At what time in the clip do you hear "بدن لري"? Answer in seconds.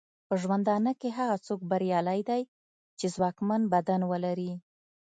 3.73-4.51